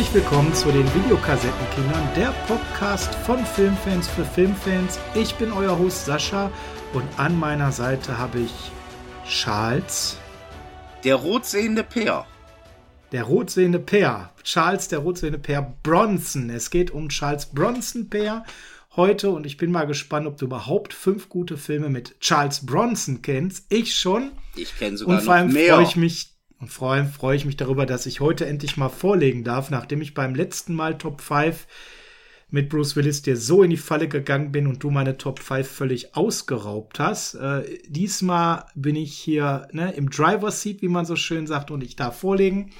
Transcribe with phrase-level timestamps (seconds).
[0.00, 4.98] Herzlich willkommen zu den Videokassettenkindern, der Podcast von Filmfans für Filmfans.
[5.14, 6.50] Ich bin euer Host Sascha
[6.94, 8.52] und an meiner Seite habe ich
[9.28, 10.16] Charles.
[11.04, 12.24] Der rotsehende Peer.
[13.12, 14.30] Der rotsehende Peer.
[14.42, 16.48] Charles, der rotsehende Peer Bronson.
[16.48, 18.46] Es geht um Charles Bronson Peer
[18.96, 23.20] heute und ich bin mal gespannt, ob du überhaupt fünf gute Filme mit Charles Bronson
[23.20, 23.66] kennst.
[23.68, 24.30] Ich schon.
[24.56, 25.74] Ich kenne sogar und vor allem noch mehr.
[25.74, 26.29] freue ich mich
[26.60, 30.02] und vor allem freue ich mich darüber, dass ich heute endlich mal vorlegen darf, nachdem
[30.02, 31.66] ich beim letzten Mal Top 5
[32.50, 35.66] mit Bruce Willis dir so in die Falle gegangen bin und du meine Top 5
[35.66, 37.34] völlig ausgeraubt hast.
[37.34, 41.82] Äh, diesmal bin ich hier ne, im Driver's Seat, wie man so schön sagt, und
[41.82, 42.70] ich darf vorlegen.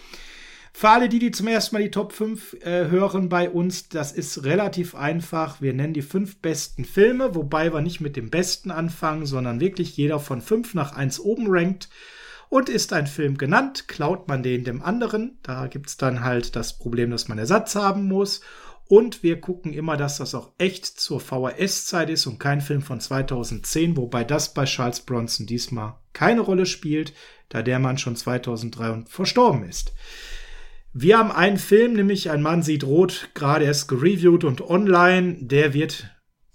[0.72, 4.12] Für alle die, die zum ersten Mal die Top 5 äh, hören bei uns, das
[4.12, 5.60] ist relativ einfach.
[5.60, 9.96] Wir nennen die fünf besten Filme, wobei wir nicht mit dem besten anfangen, sondern wirklich
[9.96, 11.88] jeder von 5 nach 1 oben rankt.
[12.50, 15.38] Und ist ein Film genannt, klaut man den dem anderen.
[15.44, 18.40] Da gibt's dann halt das Problem, dass man Ersatz haben muss.
[18.88, 22.98] Und wir gucken immer, dass das auch echt zur VHS-Zeit ist und kein Film von
[22.98, 27.12] 2010, wobei das bei Charles Bronson diesmal keine Rolle spielt,
[27.50, 29.92] da der Mann schon 2003 verstorben ist.
[30.92, 35.36] Wir haben einen Film, nämlich Ein Mann sieht rot, gerade erst gereviewt und online.
[35.40, 36.10] Der wird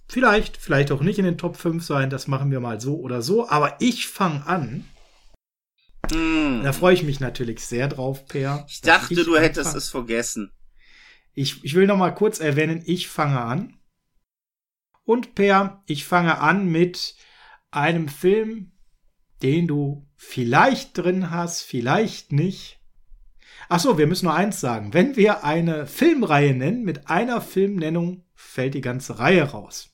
[0.10, 2.10] vielleicht, vielleicht auch nicht in den Top 5 sein.
[2.10, 3.48] Das machen wir mal so oder so.
[3.48, 4.84] Aber ich fange an.
[6.12, 6.62] Hm.
[6.64, 8.66] Da freue ich mich natürlich sehr drauf, Per.
[8.70, 10.52] Ich dachte, du hättest es vergessen.
[11.34, 13.78] Ich, ich will noch mal kurz erwähnen, ich fange an.
[15.04, 17.16] Und Per, ich fange an mit
[17.72, 18.72] einem Film,
[19.44, 22.80] den du vielleicht drin hast, vielleicht nicht.
[23.68, 24.94] Ach so, wir müssen nur eins sagen.
[24.94, 29.90] Wenn wir eine Filmreihe nennen, mit einer Filmnennung fällt die ganze Reihe raus.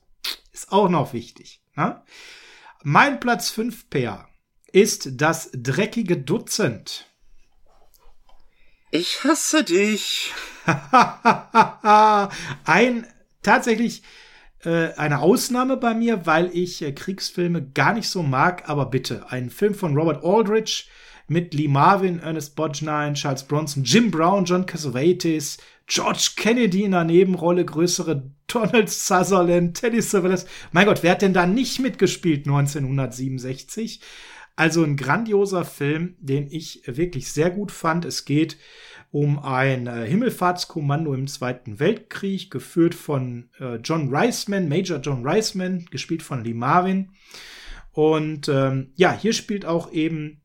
[0.51, 1.63] Ist auch noch wichtig.
[1.75, 2.01] Ne?
[2.83, 4.27] Mein Platz 5, Per,
[4.71, 7.07] ist das dreckige Dutzend.
[8.91, 10.33] Ich hasse dich.
[12.65, 13.07] ein
[13.41, 14.03] tatsächlich
[14.63, 19.31] äh, eine Ausnahme bei mir, weil ich äh, Kriegsfilme gar nicht so mag, aber bitte,
[19.31, 20.89] ein Film von Robert Aldrich
[21.27, 25.57] mit Lee Marvin, Ernest Borgnine, Charles Bronson, Jim Brown, John Cassavetes,
[25.87, 30.45] George Kennedy in der Nebenrolle, größere Donald Sutherland, Teddy Savalas.
[30.71, 34.01] Mein Gott, wer hat denn da nicht mitgespielt 1967?
[34.61, 38.05] Also ein grandioser Film, den ich wirklich sehr gut fand.
[38.05, 38.57] Es geht
[39.09, 45.87] um ein äh, Himmelfahrtskommando im Zweiten Weltkrieg, geführt von äh, John Reisman, Major John Reisman,
[45.89, 47.09] gespielt von Lee Marvin.
[47.91, 50.43] Und ähm, ja, hier spielt auch eben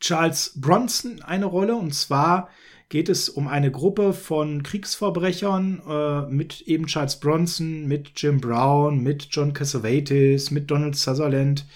[0.00, 1.74] Charles Bronson eine Rolle.
[1.74, 2.48] Und zwar
[2.88, 9.02] geht es um eine Gruppe von Kriegsverbrechern äh, mit eben Charles Bronson, mit Jim Brown,
[9.02, 11.66] mit John Cassavetes, mit Donald Sutherland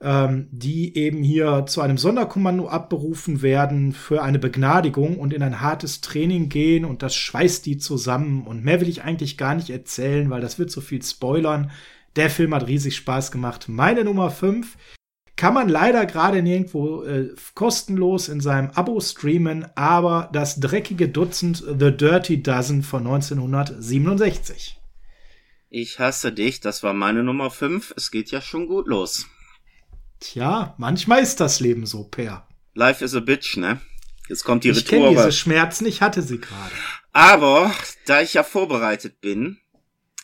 [0.00, 5.60] ähm, die eben hier zu einem Sonderkommando abberufen werden für eine Begnadigung und in ein
[5.60, 8.46] hartes Training gehen und das schweißt die zusammen.
[8.46, 11.70] Und mehr will ich eigentlich gar nicht erzählen, weil das wird so viel spoilern.
[12.16, 13.68] Der Film hat riesig Spaß gemacht.
[13.68, 14.76] Meine Nummer 5
[15.36, 21.58] kann man leider gerade nirgendwo äh, kostenlos in seinem Abo streamen, aber das dreckige Dutzend
[21.58, 24.78] The Dirty Dozen von 1967.
[25.68, 26.60] Ich hasse dich.
[26.60, 27.92] Das war meine Nummer 5.
[27.96, 29.26] Es geht ja schon gut los.
[30.20, 32.46] Tja, manchmal ist das Leben so, Per.
[32.74, 33.80] Life is a bitch, ne?
[34.28, 36.72] Jetzt kommt die Ich kenne diese Schmerzen, ich hatte sie gerade.
[37.12, 37.74] Aber
[38.06, 39.58] da ich ja vorbereitet bin,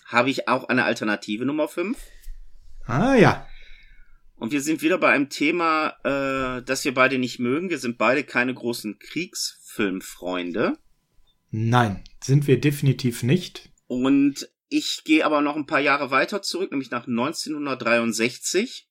[0.06, 1.97] habe ich auch eine alternative Nummer 5.
[2.84, 3.47] Ah ja.
[4.36, 7.71] Und wir sind wieder bei einem Thema, äh, das wir beide nicht mögen.
[7.71, 10.77] Wir sind beide keine großen Kriegsfilmfreunde.
[11.50, 13.71] Nein, sind wir definitiv nicht.
[13.86, 18.88] Und ich gehe aber noch ein paar Jahre weiter zurück, nämlich nach 1963.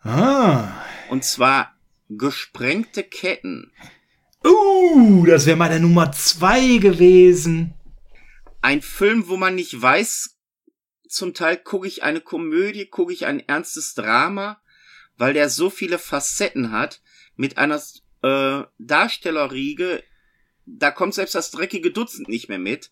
[0.00, 0.84] Ah.
[1.10, 1.74] Und zwar
[2.08, 3.72] Gesprengte Ketten.
[4.44, 7.74] Uh, das wäre meine Nummer zwei gewesen.
[8.62, 10.38] Ein Film, wo man nicht weiß,
[11.08, 14.60] zum Teil gucke ich eine Komödie, gucke ich ein ernstes Drama,
[15.16, 17.02] weil der so viele Facetten hat,
[17.36, 17.80] mit einer
[18.22, 20.02] äh, Darstellerriege,
[20.66, 22.90] da kommt selbst das dreckige Dutzend nicht mehr mit,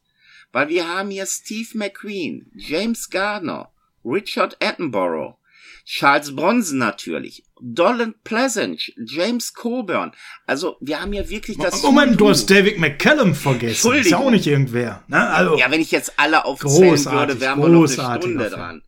[0.52, 3.72] weil wir haben hier Steve McQueen, James Gardner,
[4.04, 5.36] Richard Attenborough,
[5.84, 10.12] Charles Bronson natürlich, Donald Pleasant, James Coburn.
[10.46, 11.82] Also wir haben hier wirklich das.
[11.82, 12.30] Moment, du Voodoo.
[12.30, 13.72] hast David McCallum vergessen.
[13.72, 14.26] Ist ja Entschuldigung.
[14.26, 15.04] auch nicht irgendwer.
[15.08, 15.28] Ne?
[15.30, 18.52] Also, Ja, wenn ich jetzt alle aufzählen würde, wären wir noch eine Stunde Film.
[18.52, 18.82] dran.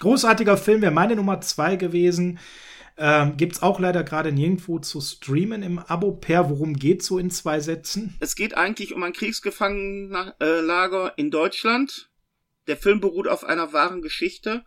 [0.00, 2.38] großartiger Film wäre meine Nummer zwei gewesen.
[3.00, 6.10] Ähm, gibt's auch leider gerade nirgendwo zu streamen im Abo.
[6.12, 8.16] Per, worum geht's so in zwei Sätzen?
[8.18, 12.08] Es geht eigentlich um ein Kriegsgefangenenlager in Deutschland.
[12.66, 14.64] Der Film beruht auf einer wahren Geschichte.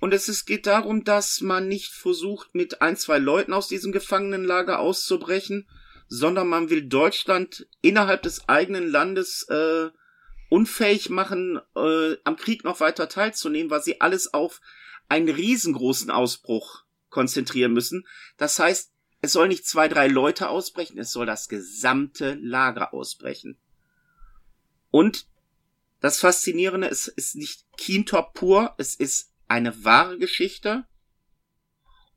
[0.00, 3.92] Und es ist, geht darum, dass man nicht versucht, mit ein, zwei Leuten aus diesem
[3.92, 5.68] Gefangenenlager auszubrechen,
[6.08, 9.90] sondern man will Deutschland innerhalb des eigenen Landes äh,
[10.48, 14.60] unfähig machen, äh, am Krieg noch weiter teilzunehmen, weil sie alles auf
[15.08, 18.06] einen riesengroßen Ausbruch konzentrieren müssen.
[18.38, 23.58] Das heißt, es soll nicht zwei, drei Leute ausbrechen, es soll das gesamte Lager ausbrechen.
[24.90, 25.26] Und
[26.00, 30.84] das Faszinierende ist, ist nicht Kintop pur, es ist eine wahre Geschichte.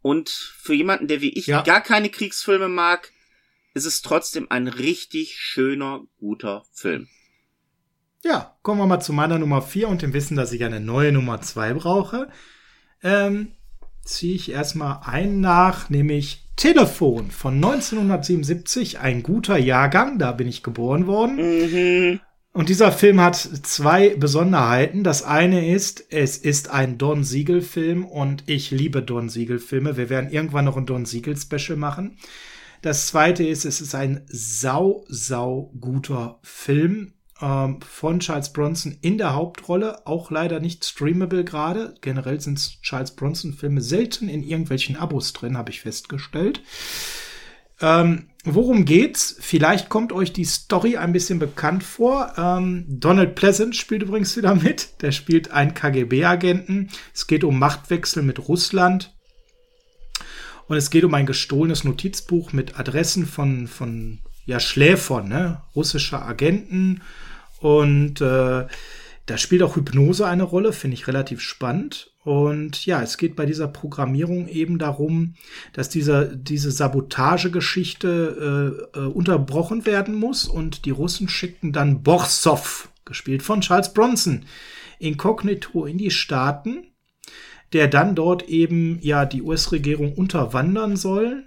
[0.02, 1.62] Und für jemanden, der wie ich ja.
[1.62, 3.12] gar keine Kriegsfilme mag,
[3.74, 7.08] ist es trotzdem ein richtig schöner, guter Film.
[8.24, 11.12] Ja, kommen wir mal zu meiner Nummer 4 und dem Wissen, dass ich eine neue
[11.12, 12.30] Nummer 2 brauche.
[13.02, 13.54] Ähm,
[14.04, 20.64] ziehe ich erstmal einen nach, nämlich Telefon von 1977, ein guter Jahrgang, da bin ich
[20.64, 21.36] geboren worden.
[21.38, 22.20] Mhm.
[22.54, 25.04] Und dieser Film hat zwei Besonderheiten.
[25.04, 29.98] Das eine ist, es ist ein Don Siegel Film und ich liebe Don Siegel Filme.
[29.98, 32.20] Wir werden irgendwann noch ein Don Siegel Special machen.
[32.84, 39.18] Das zweite ist, es ist ein sau, sau guter Film ähm, von Charles Bronson in
[39.18, 41.96] der Hauptrolle, auch leider nicht streamable gerade.
[42.02, 46.62] Generell sind Charles Bronson Filme selten in irgendwelchen Abos drin, habe ich festgestellt.
[47.82, 49.36] Ähm, worum geht's?
[49.40, 52.34] Vielleicht kommt euch die Story ein bisschen bekannt vor.
[52.38, 55.02] Ähm, Donald Pleasant spielt übrigens wieder mit.
[55.02, 56.90] Der spielt einen KGB-Agenten.
[57.14, 59.14] Es geht um Machtwechsel mit Russland.
[60.68, 65.62] Und es geht um ein gestohlenes Notizbuch mit Adressen von, von ja, Schläfern, ne?
[65.76, 67.02] russischer Agenten
[67.64, 68.68] und äh,
[69.26, 72.13] da spielt auch Hypnose eine Rolle, finde ich relativ spannend.
[72.24, 75.36] Und ja, es geht bei dieser Programmierung eben darum,
[75.74, 80.46] dass dieser, diese Sabotagegeschichte äh, äh, unterbrochen werden muss.
[80.46, 84.46] Und die Russen schickten dann Borsov, gespielt von Charles Bronson,
[85.00, 86.88] inkognito in die Staaten,
[87.74, 91.46] der dann dort eben ja die US-Regierung unterwandern soll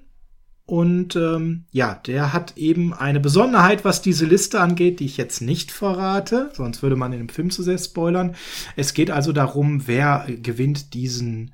[0.66, 5.40] und ähm, ja, der hat eben eine Besonderheit, was diese Liste angeht, die ich jetzt
[5.40, 8.34] nicht verrate, sonst würde man in dem Film zu sehr spoilern.
[8.74, 11.52] Es geht also darum, wer gewinnt diesen,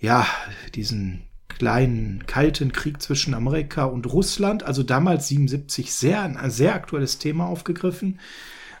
[0.00, 0.26] ja,
[0.74, 4.64] diesen kleinen kalten Krieg zwischen Amerika und Russland.
[4.64, 8.18] Also damals 77 sehr ein sehr aktuelles Thema aufgegriffen.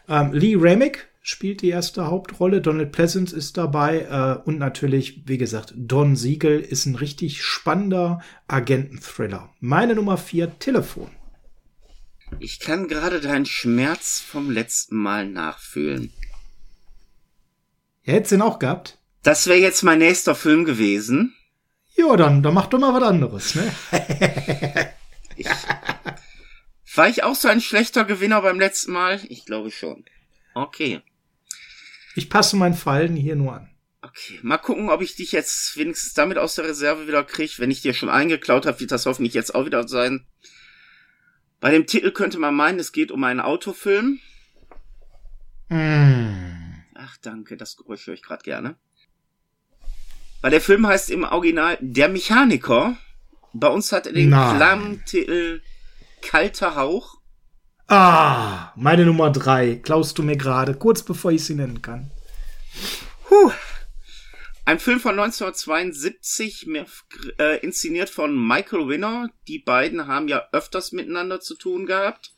[0.08, 2.60] Ähm, Lee Remick spielt die erste Hauptrolle.
[2.60, 8.20] Donald Pleasance ist dabei äh, und natürlich, wie gesagt, Don Siegel ist ein richtig spannender
[8.48, 9.50] Agenten-Thriller.
[9.60, 11.10] Meine Nummer vier, Telefon.
[12.40, 16.12] Ich kann gerade deinen Schmerz vom letzten Mal nachfühlen.
[18.04, 18.98] Ja, hättest du ihn auch gehabt?
[19.22, 21.34] Das wäre jetzt mein nächster Film gewesen.
[21.94, 23.72] Ja, dann, dann mach doch mal was anderes, ne?
[25.36, 25.46] ich,
[26.96, 29.20] war ich auch so ein schlechter Gewinner beim letzten Mal?
[29.28, 30.04] Ich glaube schon.
[30.54, 31.02] Okay.
[32.14, 33.70] Ich passe mein Fallen hier nur an.
[34.02, 37.54] Okay, mal gucken, ob ich dich jetzt wenigstens damit aus der Reserve wieder kriege.
[37.58, 40.26] Wenn ich dir schon eingeklaut habe, wird das hoffentlich jetzt auch wieder sein.
[41.60, 44.18] Bei dem Titel könnte man meinen, es geht um einen Autofilm.
[45.68, 46.74] Mm.
[46.94, 48.76] Ach, danke, das Geräusch höre ich gerade gerne.
[50.40, 52.96] Weil der Film heißt im Original Der Mechaniker.
[53.52, 55.62] Bei uns hat er den Klammtitel
[56.20, 57.21] Kalter Hauch.
[57.94, 59.76] Ah, meine Nummer drei.
[59.76, 62.10] Klaust du mir gerade, kurz bevor ich sie nennen kann.
[63.28, 63.52] Puh.
[64.64, 66.86] Ein Film von 1972, mehr,
[67.38, 69.28] äh, inszeniert von Michael Winner.
[69.46, 72.32] Die beiden haben ja öfters miteinander zu tun gehabt.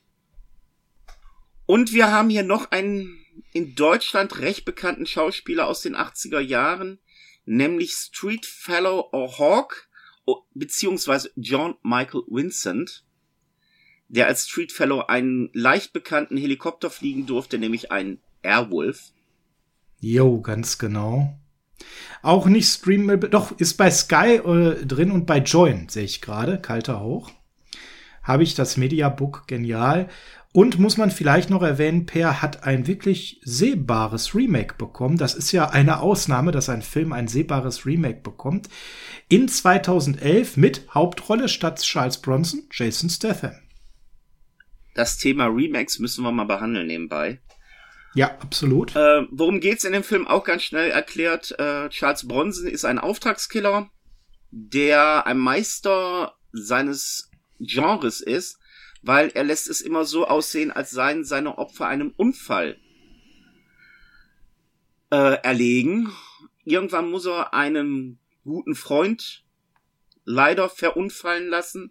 [1.66, 6.98] Und wir haben hier noch einen in Deutschland recht bekannten Schauspieler aus den 80er Jahren,
[7.44, 9.88] nämlich Street Fellow Hawk,
[10.52, 13.04] beziehungsweise John Michael Vincent
[14.14, 19.12] der als Street Fellow einen leicht bekannten Helikopter fliegen durfte, nämlich einen Airwolf.
[20.00, 21.36] Jo, ganz genau.
[22.22, 26.58] Auch nicht streamable, doch, ist bei Sky äh, drin und bei Join, sehe ich gerade,
[26.58, 27.30] kalter Hoch.
[28.22, 30.08] Habe ich das Mediabook genial.
[30.52, 35.16] Und muss man vielleicht noch erwähnen, Per hat ein wirklich sehbares Remake bekommen.
[35.16, 38.68] Das ist ja eine Ausnahme, dass ein Film ein sehbares Remake bekommt.
[39.28, 43.63] In 2011 mit Hauptrolle statt Charles Bronson, Jason Statham
[44.94, 47.40] das Thema Remakes müssen wir mal behandeln nebenbei.
[48.14, 48.94] Ja, absolut.
[48.94, 50.26] Äh, worum geht's in dem Film?
[50.26, 51.58] Auch ganz schnell erklärt.
[51.58, 53.90] Äh, Charles Bronson ist ein Auftragskiller,
[54.52, 58.60] der ein Meister seines Genres ist,
[59.02, 62.78] weil er lässt es immer so aussehen, als seien seine Opfer einem Unfall
[65.10, 66.12] äh, erlegen.
[66.64, 69.44] Irgendwann muss er einen guten Freund
[70.24, 71.90] leider verunfallen lassen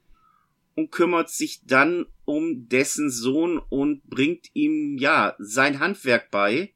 [0.75, 6.73] und kümmert sich dann um dessen Sohn und bringt ihm, ja, sein Handwerk bei.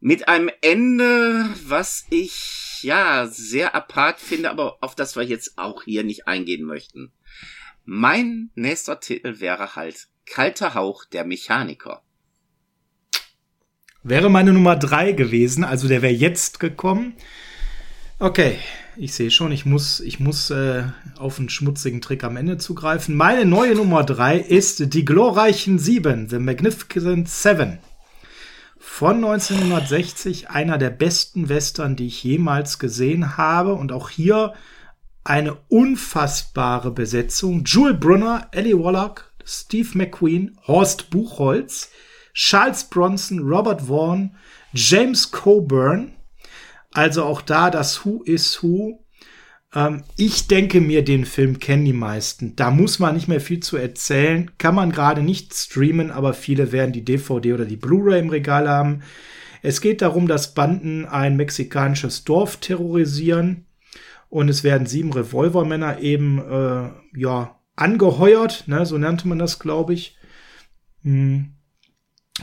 [0.00, 5.82] Mit einem Ende, was ich, ja, sehr apart finde, aber auf das wir jetzt auch
[5.82, 7.12] hier nicht eingehen möchten.
[7.84, 12.02] Mein nächster Titel wäre halt Kalter Hauch der Mechaniker.
[14.02, 17.16] Wäre meine Nummer drei gewesen, also der wäre jetzt gekommen.
[18.20, 18.58] Okay,
[18.98, 20.84] ich sehe schon, ich muss, ich muss äh,
[21.18, 23.14] auf einen schmutzigen Trick am Ende zugreifen.
[23.14, 27.78] Meine neue Nummer drei ist Die glorreichen Sieben, The Magnificent Seven.
[28.76, 33.74] Von 1960, einer der besten Western, die ich jemals gesehen habe.
[33.74, 34.54] Und auch hier
[35.22, 37.64] eine unfassbare Besetzung.
[37.64, 41.90] Jewel Brunner, Ellie Wallach, Steve McQueen, Horst Buchholz,
[42.34, 44.34] Charles Bronson, Robert Vaughn,
[44.72, 46.17] James Coburn.
[46.92, 49.04] Also auch da das Who is Who.
[49.74, 52.56] Ähm, ich denke mir, den Film kennen die meisten.
[52.56, 54.50] Da muss man nicht mehr viel zu erzählen.
[54.58, 58.68] Kann man gerade nicht streamen, aber viele werden die DVD oder die Blu-ray im Regal
[58.68, 59.02] haben.
[59.62, 63.66] Es geht darum, dass Banden ein mexikanisches Dorf terrorisieren
[64.28, 69.94] und es werden sieben Revolvermänner eben äh, ja angeheuert, ne, so nannte man das, glaube
[69.94, 70.16] ich,
[71.02, 71.54] hm,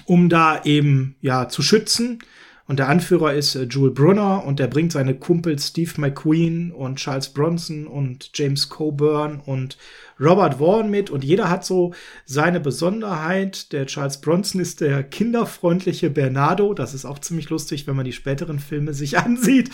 [0.06, 2.20] um da eben ja zu schützen.
[2.68, 6.96] Und der Anführer ist äh, Jewel Brunner und der bringt seine Kumpel Steve McQueen und
[6.96, 9.78] Charles Bronson und James Coburn und
[10.20, 11.94] Robert Vaughn mit und jeder hat so
[12.26, 13.72] seine Besonderheit.
[13.72, 16.74] Der Charles Bronson ist der kinderfreundliche Bernardo.
[16.74, 19.70] Das ist auch ziemlich lustig, wenn man die späteren Filme sich ansieht.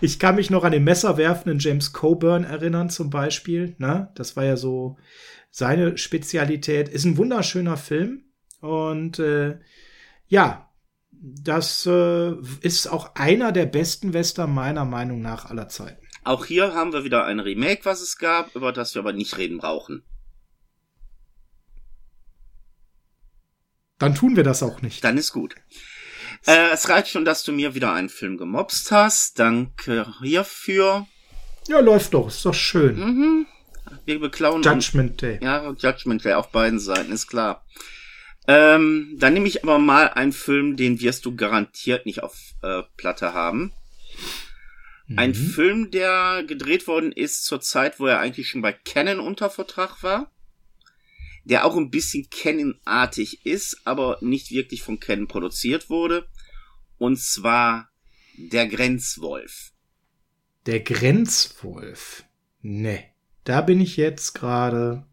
[0.00, 3.76] ich kann mich noch an den messerwerfenden James Coburn erinnern zum Beispiel.
[3.78, 4.10] Ne?
[4.14, 4.96] Das war ja so
[5.50, 6.88] seine Spezialität.
[6.88, 8.22] Ist ein wunderschöner Film
[8.60, 9.58] und äh,
[10.28, 10.65] ja,
[11.20, 16.04] das äh, ist auch einer der besten Western meiner Meinung nach aller Zeiten.
[16.24, 19.38] Auch hier haben wir wieder ein Remake, was es gab, über das wir aber nicht
[19.38, 20.02] reden brauchen.
[23.98, 25.04] Dann tun wir das auch nicht.
[25.04, 25.54] Dann ist gut.
[26.46, 29.38] Äh, es reicht schon, dass du mir wieder einen Film gemobst hast.
[29.38, 31.06] Danke hierfür.
[31.68, 32.28] Ja, läuft doch.
[32.28, 32.98] Ist doch schön.
[32.98, 33.46] Mhm.
[34.04, 34.62] Wir beklauen.
[34.62, 35.38] Judgment Day.
[35.42, 37.64] Ja, Judgment Day auf beiden Seiten, ist klar.
[38.48, 42.82] Ähm, dann nehme ich aber mal einen Film, den wirst du garantiert nicht auf äh,
[42.96, 43.72] Platte haben.
[45.06, 45.18] Mhm.
[45.18, 49.50] Ein Film, der gedreht worden ist zur Zeit, wo er eigentlich schon bei Canon unter
[49.50, 50.30] Vertrag war.
[51.44, 56.26] Der auch ein bisschen Canon-artig ist, aber nicht wirklich von Canon produziert wurde.
[56.98, 57.88] Und zwar
[58.36, 59.72] Der Grenzwolf.
[60.66, 62.24] Der Grenzwolf.
[62.62, 63.04] Ne,
[63.44, 65.06] da bin ich jetzt gerade.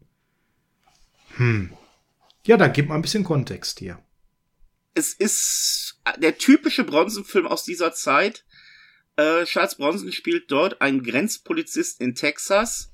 [1.36, 1.70] Hm.
[2.46, 3.98] Ja, da gibt man ein bisschen Kontext hier.
[4.94, 8.44] Es ist der typische Bronson-Film aus dieser Zeit.
[9.16, 12.92] Äh, Charles Bronson spielt dort einen Grenzpolizist in Texas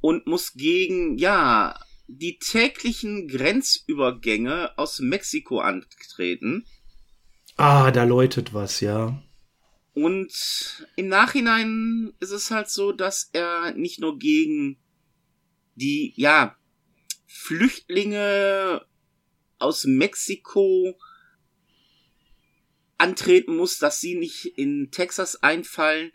[0.00, 1.78] und muss gegen, ja,
[2.08, 6.66] die täglichen Grenzübergänge aus Mexiko antreten.
[7.56, 9.22] Ah, da läutet was, ja.
[9.94, 14.76] Und im Nachhinein ist es halt so, dass er nicht nur gegen
[15.76, 16.56] die, ja,
[17.36, 18.86] Flüchtlinge
[19.58, 20.96] aus Mexiko
[22.96, 26.12] antreten muss, dass sie nicht in Texas einfallen.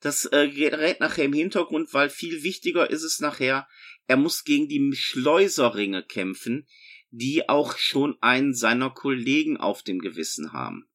[0.00, 3.68] Das äh, gerät nachher im Hintergrund, weil viel wichtiger ist es nachher,
[4.06, 6.66] er muss gegen die Schleuseringe kämpfen,
[7.10, 10.88] die auch schon einen seiner Kollegen auf dem Gewissen haben.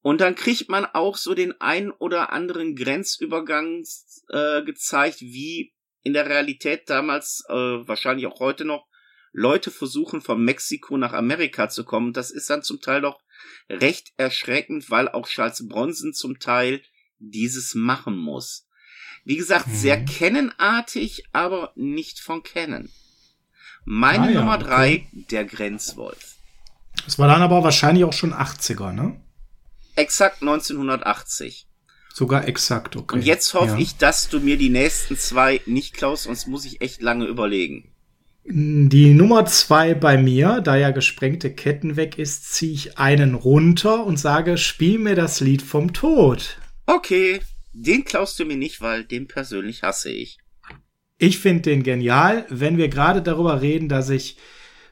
[0.00, 3.84] Und dann kriegt man auch so den ein oder anderen Grenzübergang
[4.28, 5.75] äh, gezeigt, wie
[6.06, 8.86] in der Realität damals, äh, wahrscheinlich auch heute noch,
[9.32, 12.12] Leute versuchen von Mexiko nach Amerika zu kommen.
[12.12, 13.18] Das ist dann zum Teil doch
[13.68, 16.80] recht erschreckend, weil auch Charles Bronson zum Teil
[17.18, 18.68] dieses machen muss.
[19.24, 19.74] Wie gesagt, mhm.
[19.74, 22.92] sehr kennenartig, aber nicht von kennen.
[23.84, 25.26] Meine ah, ja, Nummer drei, okay.
[25.32, 26.36] der Grenzwolf.
[27.04, 29.20] Das war dann aber wahrscheinlich auch schon 80er, ne?
[29.96, 31.66] Exakt 1980.
[32.18, 33.14] Sogar exakt, okay.
[33.14, 33.78] Und jetzt hoffe ja.
[33.78, 37.92] ich, dass du mir die nächsten zwei nicht klaust, sonst muss ich echt lange überlegen.
[38.46, 44.06] Die Nummer zwei bei mir, da ja gesprengte Ketten weg ist, ziehe ich einen runter
[44.06, 46.56] und sage, spiel mir das Lied vom Tod.
[46.86, 47.40] Okay,
[47.74, 50.38] den klaust du mir nicht, weil den persönlich hasse ich.
[51.18, 54.38] Ich finde den genial, wenn wir gerade darüber reden, dass ich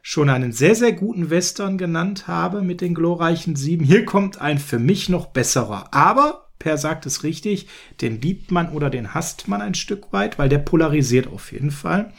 [0.02, 3.86] schon einen sehr, sehr guten Western genannt habe mit den glorreichen Sieben.
[3.86, 5.88] Hier kommt ein für mich noch besserer.
[5.94, 7.66] Aber Per sagt es richtig,
[8.00, 11.70] den liebt man oder den hasst man ein Stück weit, weil der polarisiert auf jeden
[11.70, 12.10] Fall.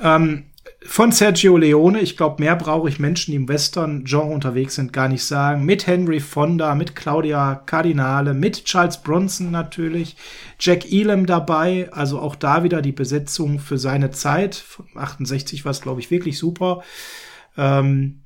[0.00, 0.44] Ähm,
[0.86, 5.10] von Sergio Leone, ich glaube, mehr brauche ich Menschen, die im Western-Genre unterwegs sind, gar
[5.10, 5.66] nicht sagen.
[5.66, 10.16] Mit Henry Fonda, mit Claudia Cardinale, mit Charles Bronson natürlich,
[10.58, 14.54] Jack Elam dabei, also auch da wieder die Besetzung für seine Zeit.
[14.54, 16.82] Von 68 war es, glaube ich, wirklich super.
[17.58, 18.22] Ähm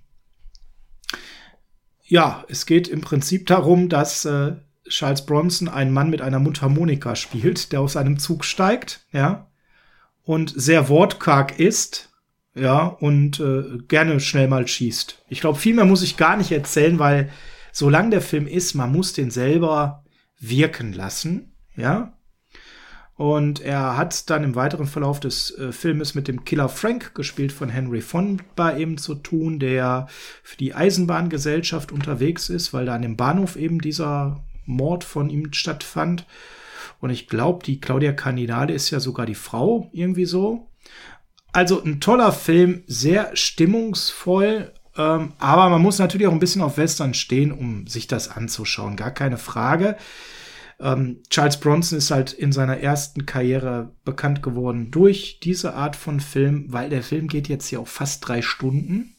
[2.04, 4.52] ja, es geht im Prinzip darum, dass äh,
[4.88, 9.48] Charles Bronson einen Mann mit einer Mundharmonika spielt, der aus einem Zug steigt, ja,
[10.24, 12.10] und sehr wortkarg ist,
[12.54, 15.24] ja, und äh, gerne schnell mal schießt.
[15.28, 17.30] Ich glaube, viel mehr muss ich gar nicht erzählen, weil
[17.72, 20.04] solange der Film ist, man muss den selber
[20.38, 22.12] wirken lassen, ja.
[23.14, 27.52] Und er hat dann im weiteren Verlauf des äh, Filmes mit dem Killer Frank, gespielt
[27.52, 30.08] von Henry Fonda, eben zu tun, der
[30.42, 35.52] für die Eisenbahngesellschaft unterwegs ist, weil da an dem Bahnhof eben dieser Mord von ihm
[35.52, 36.26] stattfand.
[37.00, 40.68] Und ich glaube, die Claudia Cardinale ist ja sogar die Frau, irgendwie so.
[41.52, 46.78] Also ein toller Film, sehr stimmungsvoll, ähm, aber man muss natürlich auch ein bisschen auf
[46.78, 49.96] Western stehen, um sich das anzuschauen, gar keine Frage.
[50.80, 56.20] Ähm, Charles Bronson ist halt in seiner ersten Karriere bekannt geworden durch diese Art von
[56.20, 59.14] Film, weil der Film geht jetzt hier auch fast drei Stunden.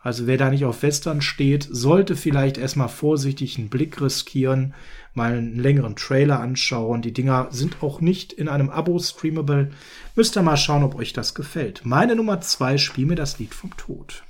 [0.00, 4.74] Also wer da nicht auf Western steht, sollte vielleicht erstmal vorsichtig einen Blick riskieren,
[5.14, 7.02] mal einen längeren Trailer anschauen.
[7.02, 9.72] Die Dinger sind auch nicht in einem Abo streamable.
[10.14, 11.84] Müsst ihr mal schauen, ob euch das gefällt.
[11.84, 14.22] Meine Nummer zwei, spiel mir das Lied vom Tod.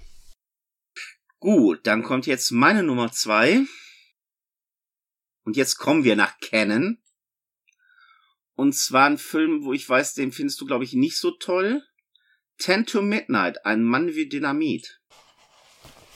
[1.39, 3.61] Gut, dann kommt jetzt meine Nummer zwei.
[5.45, 6.99] Und jetzt kommen wir nach Canon.
[8.55, 11.83] Und zwar ein Film, wo ich weiß, den findest du, glaube ich, nicht so toll.
[12.59, 15.01] Ten to Midnight, ein Mann wie Dynamit.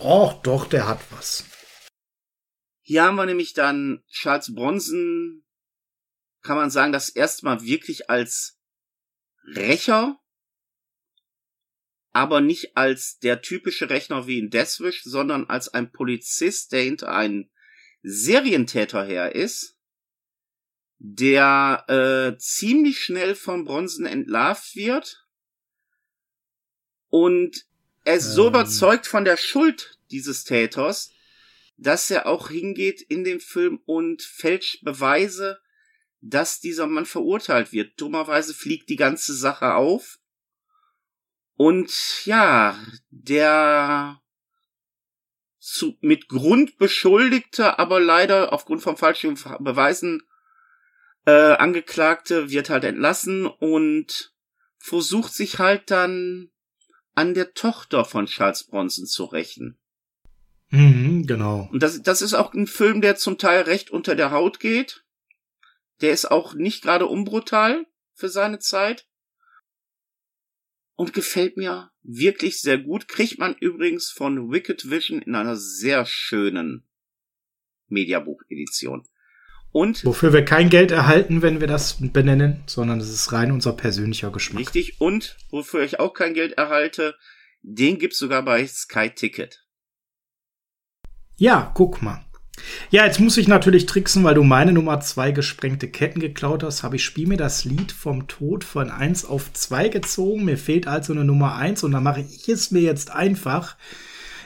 [0.04, 1.44] Och, doch, der hat was.
[2.80, 5.44] Hier haben wir nämlich dann Charles Bronson,
[6.42, 8.58] kann man sagen, das erste Mal wirklich als
[9.54, 10.18] Rächer,
[12.10, 17.14] aber nicht als der typische Rechner wie in Deathwish, sondern als ein Polizist, der hinter
[17.14, 17.52] einen
[18.02, 19.76] Serientäter her ist,
[20.98, 25.28] der äh, ziemlich schnell von Bronson entlarvt wird
[27.08, 27.66] und
[28.04, 28.32] er ist ähm.
[28.32, 31.10] so überzeugt von der Schuld dieses Täters,
[31.76, 35.60] dass er auch hingeht in dem Film und fälscht Beweise,
[36.20, 38.00] dass dieser Mann verurteilt wird.
[38.00, 40.20] Dummerweise fliegt die ganze Sache auf.
[41.56, 42.78] Und ja,
[43.10, 44.20] der
[45.58, 50.22] zu, mit Grund beschuldigte, aber leider aufgrund von falschen Beweisen
[51.24, 54.32] äh, Angeklagte wird halt entlassen und
[54.78, 56.50] versucht sich halt dann
[57.14, 59.78] an der Tochter von Charles Bronson zu rächen.
[60.72, 61.68] Mhm, genau.
[61.70, 65.04] Und das, das ist auch ein Film, der zum Teil recht unter der Haut geht.
[66.00, 69.06] Der ist auch nicht gerade unbrutal für seine Zeit
[70.94, 73.06] und gefällt mir wirklich sehr gut.
[73.06, 76.88] Kriegt man übrigens von Wicked Vision in einer sehr schönen
[77.88, 79.06] Mediabuch-Edition.
[79.72, 83.74] Und wofür wir kein Geld erhalten, wenn wir das benennen, sondern es ist rein unser
[83.74, 84.60] persönlicher Geschmack.
[84.60, 85.00] Richtig.
[85.00, 87.14] Und wofür ich auch kein Geld erhalte,
[87.60, 89.61] den gibt's sogar bei Sky Ticket.
[91.36, 92.24] Ja, guck mal.
[92.90, 96.82] Ja, jetzt muss ich natürlich tricksen, weil du meine Nummer zwei gesprengte Ketten geklaut hast.
[96.82, 100.44] Habe ich Spiel mir das Lied vom Tod von eins auf zwei gezogen.
[100.44, 103.76] Mir fehlt also eine Nummer eins und da mache ich es mir jetzt einfach.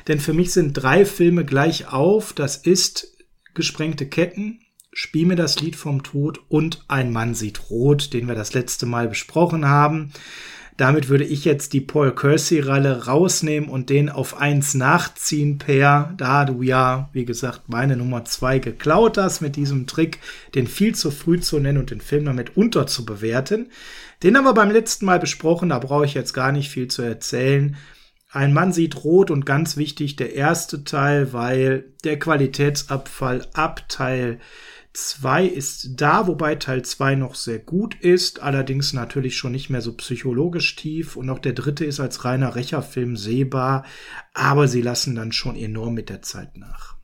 [0.08, 2.32] Denn für mich sind drei Filme gleich auf.
[2.32, 3.12] Das ist
[3.54, 4.60] Gesprengte Ketten,
[4.92, 8.86] Spiel mir das Lied vom Tod und Ein Mann sieht rot, den wir das letzte
[8.86, 10.12] Mal besprochen haben.
[10.76, 16.44] Damit würde ich jetzt die Paul Kersey-Ralle rausnehmen und den auf eins nachziehen, Per, da
[16.44, 20.18] du ja, wie gesagt, meine Nummer zwei geklaut hast mit diesem Trick,
[20.54, 23.70] den viel zu früh zu nennen und den Film damit unterzubewerten.
[24.22, 27.00] Den haben wir beim letzten Mal besprochen, da brauche ich jetzt gar nicht viel zu
[27.00, 27.76] erzählen.
[28.30, 34.40] Ein Mann sieht rot und ganz wichtig der erste Teil, weil der Qualitätsabfall ab Teil
[34.96, 39.82] 2 ist da, wobei Teil 2 noch sehr gut ist, allerdings natürlich schon nicht mehr
[39.82, 41.16] so psychologisch tief.
[41.16, 43.84] Und auch der dritte ist als reiner Rächerfilm sehbar,
[44.32, 46.96] aber sie lassen dann schon enorm mit der Zeit nach.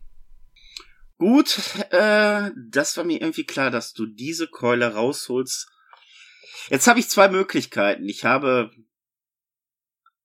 [1.18, 5.68] Gut, äh, das war mir irgendwie klar, dass du diese Keule rausholst.
[6.70, 8.08] Jetzt habe ich zwei Möglichkeiten.
[8.08, 8.70] Ich habe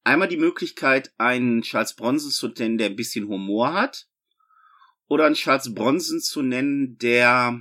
[0.05, 4.07] einmal die Möglichkeit, einen Charles Bronson zu nennen, der ein bisschen Humor hat
[5.07, 7.59] oder einen Charles Bronson zu nennen, der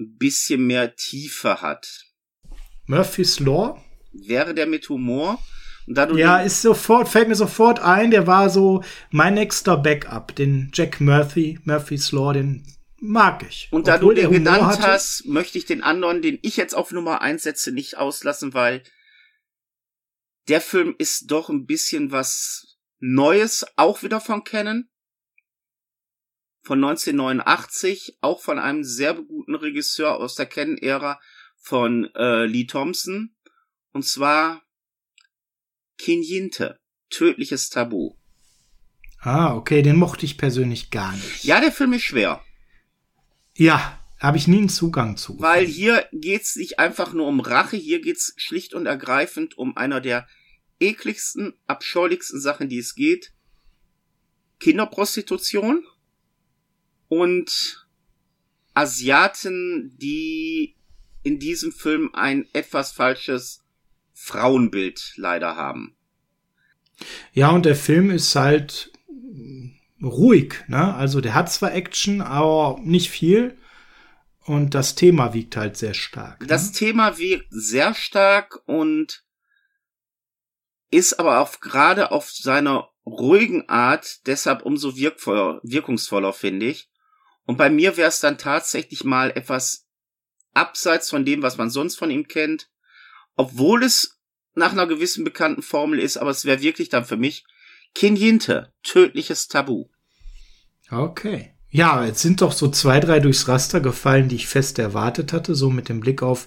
[0.00, 2.06] ein bisschen mehr Tiefe hat.
[2.86, 3.82] Murphy's Law?
[4.12, 5.38] Wäre der mit Humor?
[5.86, 11.00] ja, ist sofort, fällt mir sofort ein, der war so mein nächster Backup, den Jack
[11.00, 12.64] Murphy, Murphy's Law, den
[13.00, 13.68] mag ich.
[13.72, 16.92] Und da du den genannt hatte, hast, möchte ich den anderen, den ich jetzt auf
[16.92, 18.82] Nummer eins setze, nicht auslassen, weil
[20.48, 24.89] der Film ist doch ein bisschen was Neues, auch wieder von Canon
[26.62, 31.20] von 1989, auch von einem sehr guten Regisseur aus der Canon-Ära
[31.56, 33.34] von äh, Lee Thompson.
[33.92, 34.62] Und zwar
[35.98, 36.78] Kinyinte,
[37.10, 38.14] Tödliches Tabu.
[39.20, 41.44] Ah, okay, den mochte ich persönlich gar nicht.
[41.44, 42.42] Ja, der Film ist schwer.
[43.56, 45.40] Ja, Habe ich nie einen Zugang zu.
[45.40, 50.02] Weil hier geht's nicht einfach nur um Rache, hier geht's schlicht und ergreifend um einer
[50.02, 50.28] der
[50.78, 53.32] ekligsten, abscheulichsten Sachen, die es geht.
[54.58, 55.86] Kinderprostitution
[57.10, 57.86] und
[58.72, 60.76] Asiaten, die
[61.22, 63.62] in diesem Film ein etwas falsches
[64.14, 65.96] Frauenbild leider haben.
[67.32, 68.92] Ja, und der Film ist halt
[70.02, 70.94] ruhig, ne?
[70.94, 73.58] Also der hat zwar Action, aber nicht viel.
[74.44, 76.40] Und das Thema wiegt halt sehr stark.
[76.40, 76.46] Ne?
[76.46, 79.24] Das Thema wiegt sehr stark und
[80.90, 86.90] ist aber auch gerade auf seiner ruhigen Art deshalb umso wirkvoller, wirkungsvoller, finde ich.
[87.50, 89.88] Und bei mir wäre es dann tatsächlich mal etwas
[90.54, 92.68] abseits von dem, was man sonst von ihm kennt,
[93.34, 94.20] obwohl es
[94.54, 97.44] nach einer gewissen bekannten Formel ist, aber es wäre wirklich dann für mich
[97.92, 99.86] Kinjinte, tödliches Tabu.
[100.92, 101.52] Okay.
[101.70, 105.56] Ja, jetzt sind doch so zwei, drei durchs Raster gefallen, die ich fest erwartet hatte,
[105.56, 106.46] so mit dem Blick auf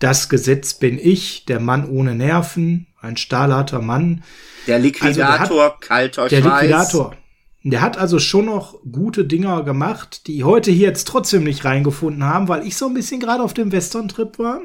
[0.00, 4.24] das Gesetz bin ich, der Mann ohne Nerven, ein stahlharter Mann.
[4.66, 6.62] Der Liquidator, also der hat, kalter Der Schweiß.
[6.62, 7.16] Liquidator.
[7.62, 12.24] Der hat also schon noch gute Dinger gemacht, die heute hier jetzt trotzdem nicht reingefunden
[12.24, 14.62] haben, weil ich so ein bisschen gerade auf dem Western-Trip war.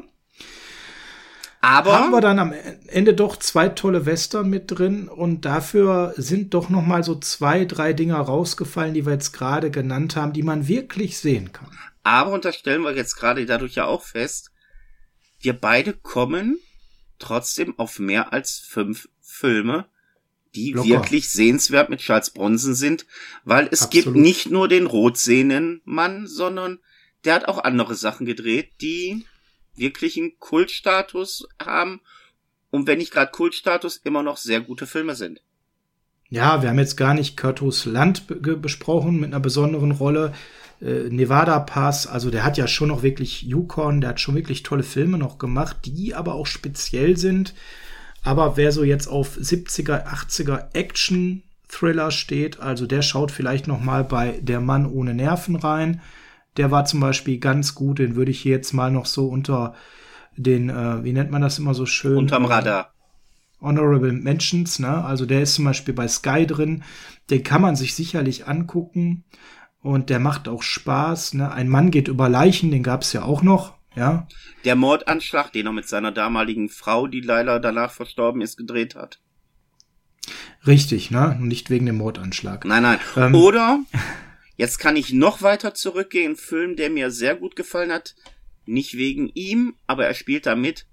[1.60, 2.54] Aber haben wir dann am
[2.88, 7.66] Ende doch zwei tolle Western mit drin und dafür sind doch noch mal so zwei,
[7.66, 11.76] drei Dinger rausgefallen, die wir jetzt gerade genannt haben, die man wirklich sehen kann.
[12.04, 14.52] Aber unterstellen wir jetzt gerade dadurch ja auch fest,
[15.40, 16.60] wir beide kommen
[17.18, 19.86] trotzdem auf mehr als fünf Filme,
[20.56, 20.90] die Locker.
[20.90, 23.06] wirklich sehenswert mit Charles Bronson sind,
[23.44, 24.06] weil es Absolut.
[24.06, 26.80] gibt nicht nur den Rotsehnen-Mann, sondern
[27.24, 29.26] der hat auch andere Sachen gedreht, die
[29.76, 32.02] wirklichen Kultstatus haben
[32.76, 35.42] und wenn nicht gerade Kultstatus, immer noch sehr gute Filme sind.
[36.30, 38.26] Ja, wir haben jetzt gar nicht Curtis Land
[38.62, 40.34] besprochen mit einer besonderen Rolle.
[40.82, 44.64] Äh, Nevada Pass, also der hat ja schon noch wirklich Yukon, der hat schon wirklich
[44.64, 47.54] tolle Filme noch gemacht, die aber auch speziell sind.
[48.26, 53.80] Aber wer so jetzt auf 70er, 80er Action Thriller steht, also der schaut vielleicht noch
[53.80, 56.02] mal bei Der Mann ohne Nerven rein.
[56.58, 59.76] Der war zum Beispiel ganz gut, den würde ich hier jetzt mal noch so unter
[60.36, 62.18] den, äh, wie nennt man das immer so schön?
[62.18, 62.94] Unterm Radar.
[63.62, 65.04] Honorable Mentions, ne?
[65.04, 66.84] Also der ist zum Beispiel bei Sky drin.
[67.30, 69.24] Den kann man sich sicherlich angucken
[69.82, 71.36] und der macht auch Spaß.
[71.36, 71.52] Ne?
[71.52, 73.76] Ein Mann geht über Leichen, den gab's ja auch noch.
[73.96, 74.28] Ja.
[74.64, 79.20] Der Mordanschlag, den er mit seiner damaligen Frau, die leider danach verstorben ist, gedreht hat.
[80.66, 81.38] Richtig, ne?
[81.40, 82.66] Nicht wegen dem Mordanschlag.
[82.66, 83.00] Nein, nein.
[83.16, 83.80] Ähm, Oder
[84.58, 86.32] Jetzt kann ich noch weiter zurückgehen.
[86.32, 88.16] Ein Film, der mir sehr gut gefallen hat.
[88.66, 90.86] Nicht wegen ihm, aber er spielt da mit.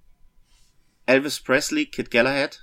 [1.06, 2.60] Elvis Presley, Kid Galahad.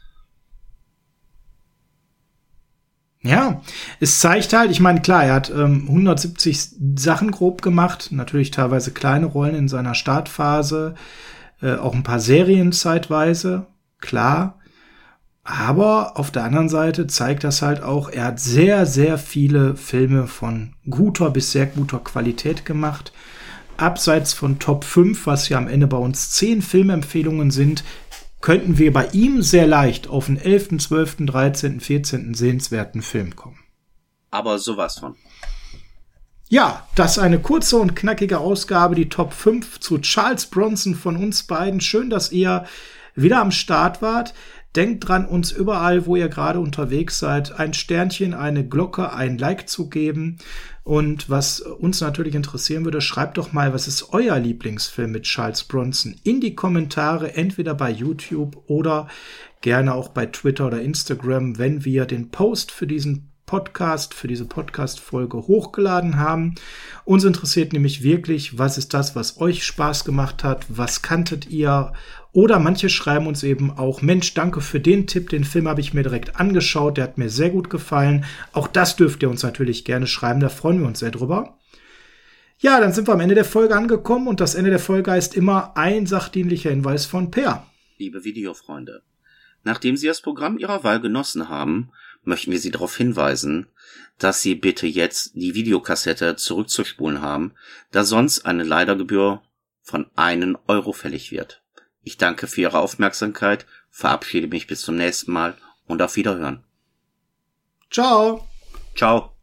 [3.22, 3.62] Ja,
[4.00, 8.92] es zeigt halt, ich meine, klar, er hat ähm, 170 Sachen grob gemacht, natürlich teilweise
[8.92, 10.96] kleine Rollen in seiner Startphase,
[11.62, 13.68] äh, auch ein paar Serien zeitweise,
[14.00, 14.60] klar.
[15.44, 20.28] Aber auf der anderen Seite zeigt das halt auch, er hat sehr, sehr viele Filme
[20.28, 23.12] von guter bis sehr guter Qualität gemacht.
[23.76, 27.84] Abseits von Top 5, was ja am Ende bei uns 10 Filmempfehlungen sind,
[28.42, 32.34] könnten wir bei ihm sehr leicht auf den 11., 12., 13., 14.
[32.34, 33.60] sehenswerten Film kommen.
[34.32, 35.16] Aber sowas von.
[36.48, 41.16] Ja, das ist eine kurze und knackige Ausgabe, die Top 5 zu Charles Bronson von
[41.16, 41.80] uns beiden.
[41.80, 42.66] Schön, dass ihr
[43.14, 44.34] wieder am Start wart.
[44.76, 49.68] Denkt dran, uns überall, wo ihr gerade unterwegs seid, ein Sternchen, eine Glocke, ein Like
[49.68, 50.38] zu geben.
[50.90, 55.64] Und was uns natürlich interessieren würde, schreibt doch mal, was ist euer Lieblingsfilm mit Charles
[55.64, 56.16] Bronson?
[56.24, 59.08] In die Kommentare, entweder bei YouTube oder
[59.62, 64.46] gerne auch bei Twitter oder Instagram, wenn wir den Post für diesen Podcast, für diese
[64.46, 66.54] Podcast-Folge hochgeladen haben.
[67.04, 70.68] Uns interessiert nämlich wirklich, was ist das, was euch Spaß gemacht hat?
[70.70, 71.92] Was kanntet ihr?
[72.32, 75.96] Oder manche schreiben uns eben auch, Mensch, danke für den Tipp, den Film habe ich
[75.96, 78.24] mir direkt angeschaut, der hat mir sehr gut gefallen.
[78.54, 81.58] Auch das dürft ihr uns natürlich gerne schreiben, da freuen wir uns sehr drüber.
[82.60, 85.34] Ja, dann sind wir am Ende der Folge angekommen und das Ende der Folge heißt
[85.34, 87.66] immer ein sachdienlicher Hinweis von Per.
[87.98, 89.02] Liebe Videofreunde,
[89.64, 91.90] nachdem Sie das Programm Ihrer Wahl genossen haben,
[92.24, 93.68] möchten wir Sie darauf hinweisen,
[94.18, 97.54] dass Sie bitte jetzt die Videokassette zurückzuspulen haben,
[97.92, 99.42] da sonst eine Leidergebühr
[99.82, 101.62] von einen Euro fällig wird.
[102.04, 106.64] Ich danke für Ihre Aufmerksamkeit, verabschiede mich bis zum nächsten Mal und auf Wiederhören.
[107.90, 108.48] Ciao.
[108.96, 109.39] Ciao.